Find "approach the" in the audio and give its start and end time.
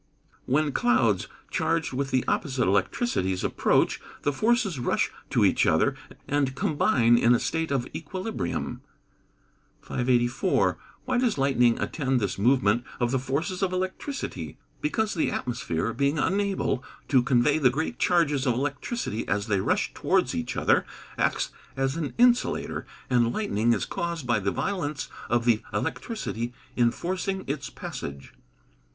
3.43-4.33